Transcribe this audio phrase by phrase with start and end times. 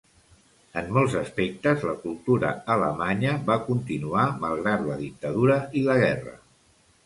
[0.79, 6.39] En molts aspectes, la cultura alemanya va continuar malgrat la dictadura i la guerra.